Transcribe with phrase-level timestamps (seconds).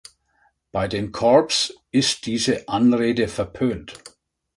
[0.71, 3.99] Bei den Corps ist diese Anrede verpönt.